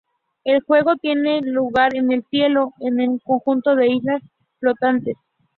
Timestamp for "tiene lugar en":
0.95-2.11